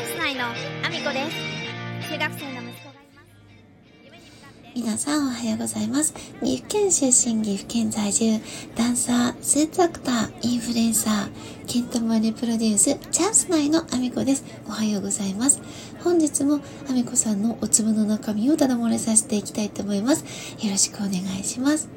[0.00, 6.14] ンス内のアミコです中学生の息子がいます皆さんおはようございます。
[6.42, 8.40] 岐阜県出身、岐阜県在住、
[8.76, 11.30] ダンサー、スーツアクター、インフルエンサー、
[11.66, 14.44] ケントマネプロデュース、チャンス内のアミコです。
[14.66, 15.60] おはようございます。
[16.02, 20.24] 本日もアミコさんのお粒の中身をただ漏れさせていきたいと思います。
[20.64, 21.90] よろしくお願いします。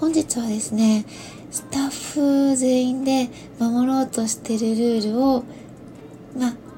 [0.00, 1.04] 本日はですね、
[1.52, 3.28] スタッフ全員で
[3.60, 5.44] 守ろうとしてるルールを、
[6.36, 6.71] まあ、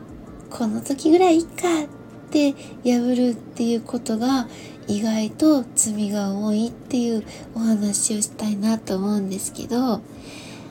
[0.56, 2.52] この時ぐらいいいかって
[2.84, 4.46] 破るっていうことが
[4.86, 7.24] 意外と罪が多いっていう
[7.56, 10.00] お話をしたいなと思うんですけど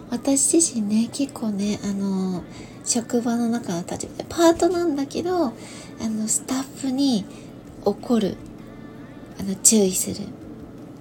[0.10, 2.46] 私自身ね結構ねあの
[2.86, 5.52] 職場の中の立場でパートなんだけどあ
[6.02, 7.26] のスタッフに
[7.84, 8.38] 怒る
[9.38, 10.30] あの注意するっ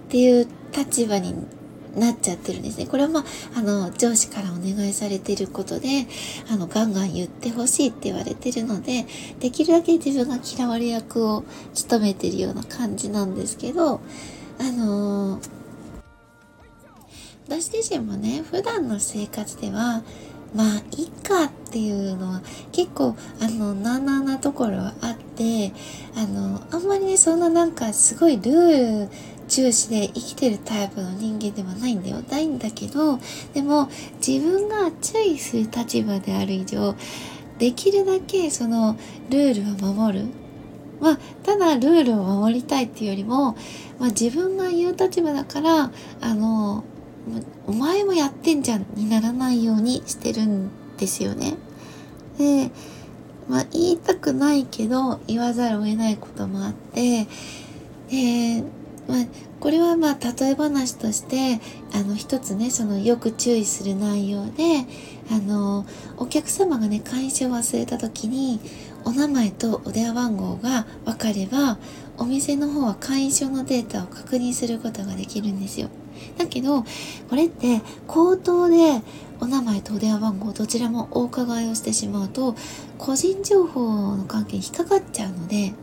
[0.08, 1.36] ていう立場に
[1.96, 2.86] なっちゃってるんですね。
[2.86, 3.24] これはまあ、
[3.56, 6.06] あの、上司からお願いされてることで、
[6.50, 9.06] あの、ガンガン言ってほしいって言われてるので、
[9.40, 14.00] できるだけ自分が嫌われ役を務めてるような感じなんですけど、
[14.58, 15.62] あのー
[17.48, 20.02] 私自身もね、普段の生活では、
[20.54, 25.72] まあ、いいかっていうのは結構、あの、なーななところはあって、
[26.16, 29.08] あの、あんまりね、そんななんかすごいルール
[29.52, 32.22] 重視で生きてるタイプの人間ではないんだよ。
[32.30, 33.18] ないんだけど、
[33.52, 33.90] でも
[34.26, 36.94] 自分が注意する立場である以上、
[37.58, 38.96] できるだけその
[39.28, 40.24] ルールを守る。
[41.00, 43.56] まあ、ただルールを守りたいっていうよりも、
[43.98, 45.90] まあ自分が言う立場だから、
[46.22, 46.84] あの、
[47.66, 51.56] お前もやってんじゃんにならないようにしてるんですよね。
[52.38, 52.70] で、
[53.48, 57.26] まあ言いたくないけど言わざるを得ないこともあって、
[58.08, 58.64] で、
[59.12, 59.24] まあ
[59.60, 61.60] これはまあ例え話として、
[61.92, 64.86] あの一つね、そのよく注意する内容で、
[65.30, 65.84] あの、
[66.16, 68.58] お客様がね、会員証を忘れた時に、
[69.04, 71.76] お名前とお電話番号が分かれば、
[72.16, 75.90] お店の方は会員証のデータを確認することができるんですよ。
[76.38, 76.82] だけど、
[77.28, 79.02] これって口頭で
[79.40, 82.54] お名前とお電話番号どちらもお伺いをしてしまうと、
[82.96, 85.74] 個人情報の関係に引っかかっちゃうので、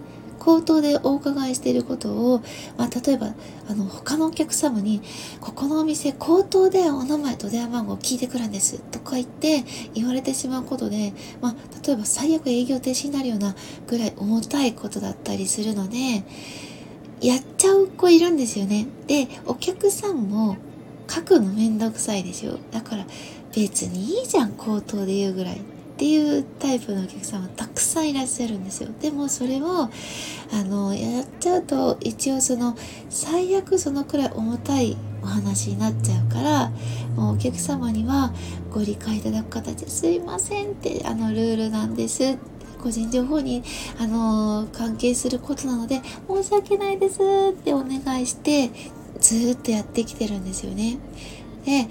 [0.50, 2.42] 口頭でお伺いしていることを、
[2.76, 3.36] まあ、例えば、
[3.70, 5.00] あの、他のお客様に、
[5.40, 11.56] ここのお店、口頭でお名前と電話番号を聞いてくるんです、とか言って言われてしまうことで、まあ、
[11.86, 13.56] 例えば最悪営業停止になるような
[13.88, 16.24] ぐらい重たいことだったりするので、
[17.22, 18.88] やっちゃう子いるんですよね。
[19.06, 20.58] で、お客さんも
[21.08, 22.58] 書くのめんどくさいでしょ。
[22.72, 23.06] だから
[23.54, 25.62] 別にいいじゃん、口頭で言うぐらい。
[26.00, 28.90] っていうタイプのお客様たくさんいらっしゃるんですよ。
[29.02, 29.90] でもそれを、あ
[30.64, 32.78] の、やっちゃうと一応その
[33.10, 36.72] 最悪そのくらい重たいお話になっちゃうから、
[37.18, 38.32] もうお客様には
[38.72, 42.38] ご理解いただく形ですいませんって、あのルールなんです。
[42.82, 43.62] 個人情報に、
[44.00, 46.00] あの関係することなので
[46.30, 47.20] 申し訳ないです
[47.52, 48.70] ってお願いして
[49.20, 50.98] ずーっとやってきてるんですよね。
[51.66, 51.90] で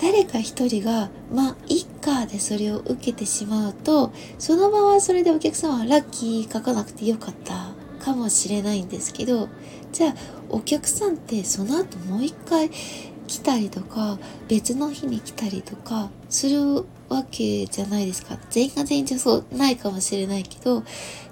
[0.00, 7.72] 誰か一人が、まあ、いっかでそれを受けてしまうと、その場はそれでお客様はラッキー書かなくてよかった
[8.02, 9.48] かもしれないんですけど、
[9.92, 10.14] じゃあ、
[10.48, 14.18] お客さんってその後もう一回来たりとか、
[14.48, 18.38] 別の日に来たりとかするわけじゃないですか。
[18.50, 20.82] 全員が全員じゃそうないかもしれないけど、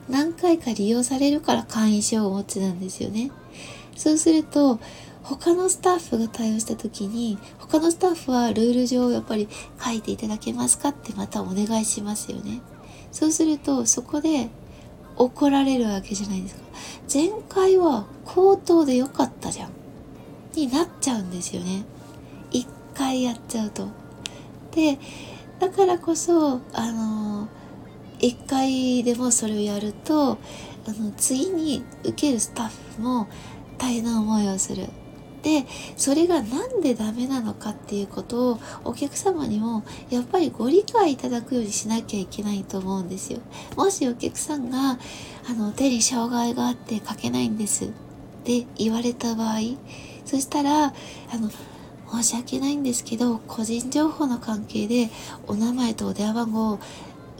[0.08, 3.30] 何回か利用されるから会員証をお持ちなんですよね。
[3.96, 4.78] そうすると、
[5.28, 9.46] 他のスタッフが対応した時に、他のスタッフはルール上やっぱり
[9.78, 12.62] 書いていただけますかってまたお願いしますよね。
[13.12, 14.48] そうすると、そこで
[15.16, 16.62] 怒られるわけじゃないですか。
[17.12, 19.70] 前回は口頭でよかったじゃん。
[20.54, 21.84] になっちゃうんですよね。
[22.50, 23.86] 一回やっちゃうと。
[24.74, 24.98] で、
[25.58, 27.48] だからこそ、あの
[28.18, 30.38] 一回でもそれをやると、
[30.86, 33.28] あの、次に受けるスタッフも
[33.76, 34.88] 大変な思いをする。
[35.48, 35.64] で、
[35.96, 43.40] それがなんでダメなのかっていうことをお客様にもやっぱりご理解いただくようにしなきゃいけないと思うんですよ。
[43.74, 44.98] もしお客さんが、
[45.48, 47.88] あの、手に障害があって書けないんですっ
[48.44, 49.60] て言われた場合、
[50.26, 50.92] そしたら、あ
[51.38, 51.50] の、
[52.10, 55.08] 申し訳ないんですけど、個人情報の関係で
[55.46, 56.78] お名前とお電話番号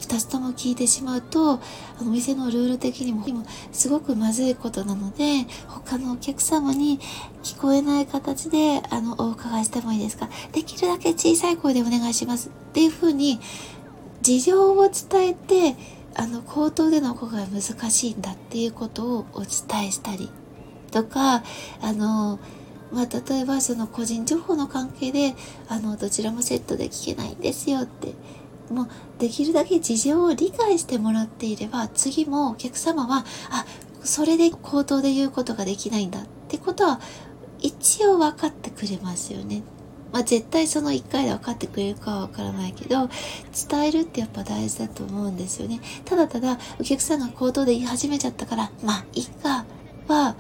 [0.01, 3.25] 2つとも聞いてしまうと、あの、お店のルール的にも
[3.73, 7.01] すごくまずいことなので、他のお客様に
[7.43, 10.29] 聞こえない形で、あの、お伺いしてもいいですか？
[10.53, 12.49] できるだけ小さい声でお願いします。
[12.49, 13.41] っていうふうに、
[14.23, 15.77] 事情を伝えて、
[16.15, 20.31] あの、口頭での声が難しいんだっていうことをお伝えしたり
[20.91, 21.43] とか、
[21.81, 22.39] あの、
[22.91, 25.35] まあ、例えばその個人情報の関係で、
[25.69, 28.15] あの、どちらもセットで聞けないんですよって
[28.71, 28.89] もう
[29.19, 33.67] できるだけ事情を理解してもらっていれば次もお客様はあ
[34.03, 37.01] それで口頭で言うことができないんだってことは
[37.61, 39.63] 一応分かってくれますよね。
[40.13, 43.11] まあ、絶対その1回で分かってくれるかは分からないけど
[43.69, 45.81] 伝えるってやっぱ大事だと思うんですよね。
[46.07, 49.67] ただただお客さんが口頭で言い始めちゃったからまあいいか
[50.09, 50.37] は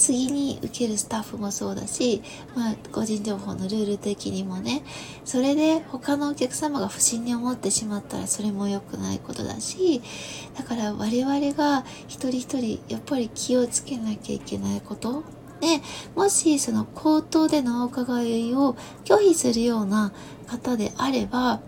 [0.00, 2.22] 次に受けるスタッフもそうだし、
[2.56, 4.82] まあ、個人情報のルール的にもね、
[5.26, 10.00] それで他のお客様が不審に思ってしまったらそれも良くないことだし、
[10.56, 15.22] だから我々が一人一人やっぱり気をつけなきゃいけないこと。
[15.60, 15.82] で、
[16.16, 20.12] もしその口頭でのお伺いを拒否するような
[20.46, 21.60] 方であれば、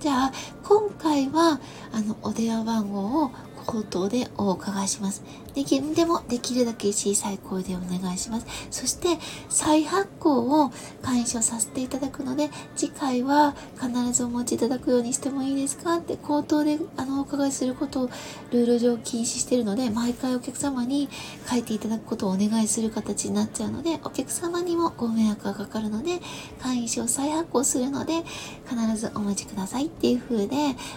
[0.00, 0.32] じゃあ
[0.64, 1.60] 今回は
[1.92, 3.30] あのお電話番号を
[3.66, 5.22] 口頭でお伺いします。
[5.54, 8.46] できでも、できるだけ小さい声でお願いします。
[8.70, 9.18] そして、
[9.48, 10.70] 再発行を
[11.02, 18.10] 解消させていただくので、次回は必ずお持ちいただくようにしてもいいですかって口頭であのお伺いすることを
[18.52, 21.08] ルール上禁止しているので、毎回お客様に
[21.48, 26.20] 書いていただくことをお願いする形になっちゃうので、お客様にもご迷惑がかかるので、
[26.62, 28.22] 会員証再発行するので、
[28.68, 30.56] 必ずお待ちくださいっていう風で、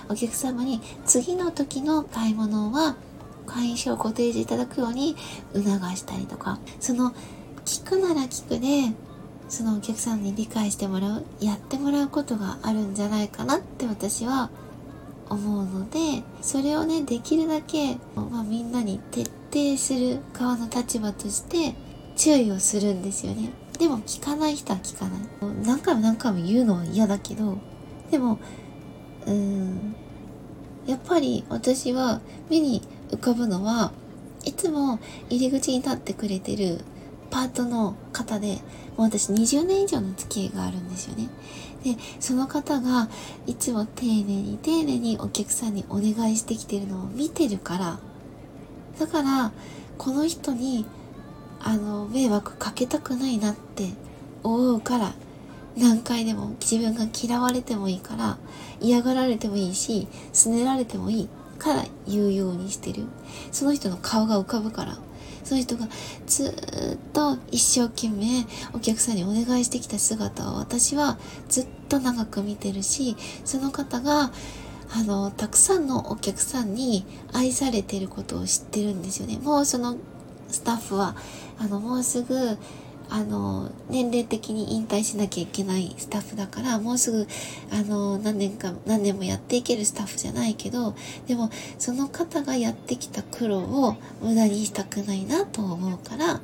[0.09, 2.95] お客様に次の時の買い物のは
[3.45, 5.15] 会員証をご提示いただくように
[5.53, 5.65] 促
[5.95, 7.11] したりとか、その
[7.65, 8.95] 聞くなら聞くで、
[9.49, 14.49] そのお客さんに理解してもらう、やってもらうことがあるんじゃないかなって私は
[15.29, 21.75] 思うので、それをね、できるだけ、まあ、みんなに徹底する側の立場として
[22.15, 23.49] 注意をするんですよね。
[23.79, 25.19] でも聞かない人は聞かない。
[25.65, 27.57] 何回も何回も言うのは嫌だけど、
[28.11, 28.39] でも、
[29.25, 29.95] うーん、
[30.87, 32.81] やっぱり私は目に
[33.11, 33.91] 浮かぶのは
[34.43, 34.99] いつも
[35.29, 36.81] 入り口に立ってくれてる
[37.29, 38.59] パートの方で
[38.97, 41.29] もう私20年以上の付き合いがあるんですよね。
[41.83, 43.09] で、その方が
[43.45, 47.99] いつも丁寧に丁寧にお客さんにお願いしてきてるのを見てるから、
[48.99, 49.51] だから、
[49.97, 50.85] この人に、
[51.59, 53.89] あの、迷惑かけたくないなって
[54.43, 55.13] 思うから、
[55.77, 58.37] 何回でも自分が嫌われてもいいから、
[58.79, 63.05] 嫌がられてもいいし、拗ねられてもいいから言うようにしてる。
[63.51, 64.97] その人の顔が浮かぶから。
[65.43, 65.89] その人が
[66.25, 71.17] ずっと一生懸命お客さんにお願いしてきた姿を私は
[71.49, 74.31] ずっと長く見てるし、その方が
[74.95, 77.03] あの、たくさんのお客さんに
[77.33, 79.39] 愛されてることを知ってるんですよね。
[79.39, 79.97] もうその
[80.49, 81.15] スタッフは、
[81.57, 82.57] あの、もうすぐ
[83.13, 87.27] あの、年齢的に引退しなきゃいけないスタッフだから、もうすぐ、
[87.71, 90.95] あの、何年か、何年もやっていけるスタッフじゃないけど、
[91.27, 96.41] でも、その方がやってきた苦労を無駄にしたくないなと思うから、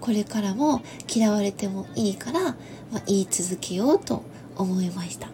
[0.00, 4.24] これからも嫌われてもいいから、まあ、言い続けようと
[4.56, 5.28] 思いました。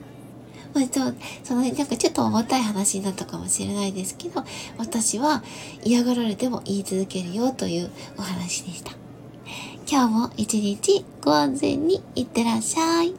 [0.74, 4.44] まあ、その、なんかちょっと重たい話になったかもしれないですけど、
[4.76, 5.42] 私は
[5.84, 9.05] 嫌がられても言い続けるよというお話でした。
[9.88, 13.14] 今日も一日ご安全にいってらっしゃい。